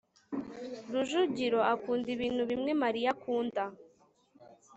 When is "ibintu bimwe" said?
2.15-2.71